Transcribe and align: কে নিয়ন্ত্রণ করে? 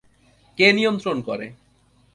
কে 0.57 0.67
নিয়ন্ত্রণ 0.77 1.17
করে? 1.27 1.47